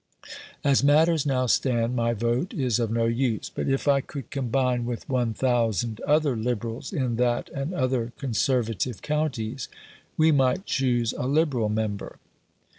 [0.63, 3.51] As matters now stand, my vote is of no use.
[3.53, 9.69] But if I could combine with 1000 other Liberals in that and other Conservative counties,
[10.17, 12.17] we might choose a Liberal member.